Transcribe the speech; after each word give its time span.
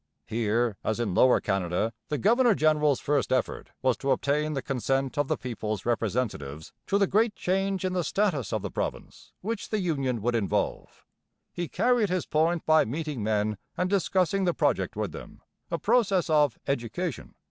Here, 0.25 0.77
as 0.83 0.99
in 0.99 1.13
Lower 1.13 1.39
Canada, 1.39 1.93
the 2.09 2.17
governor 2.17 2.55
general's 2.55 2.99
first 2.99 3.31
effort 3.31 3.69
was 3.83 3.95
to 3.97 4.09
obtain 4.09 4.53
the 4.53 4.61
consent 4.63 5.15
of 5.15 5.27
the 5.27 5.37
people's 5.37 5.85
representatives 5.85 6.73
to 6.87 6.97
the 6.97 7.05
great 7.05 7.35
change 7.35 7.85
in 7.85 7.93
the 7.93 8.03
status 8.03 8.51
of 8.51 8.63
the 8.63 8.71
province 8.71 9.31
which 9.41 9.69
the 9.69 9.79
union 9.79 10.23
would 10.23 10.33
involve. 10.33 11.05
He 11.53 11.67
carried 11.67 12.09
his 12.09 12.25
point 12.25 12.65
by 12.65 12.83
meeting 12.83 13.21
men 13.21 13.59
and 13.77 13.91
discussing 13.91 14.43
the 14.45 14.55
project 14.55 14.95
with 14.95 15.11
them 15.11 15.43
a 15.69 15.77
process 15.77 16.31
of 16.31 16.57
education. 16.65 17.35